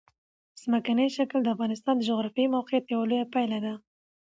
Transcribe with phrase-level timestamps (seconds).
[0.61, 3.73] ځمکنی شکل د افغانستان د جغرافیایي موقیعت یوه لویه پایله ده.